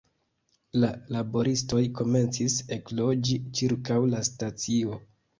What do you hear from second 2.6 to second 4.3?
ekloĝi ĉirkaŭ la